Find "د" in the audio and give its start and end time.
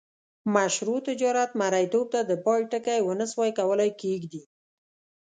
2.29-2.31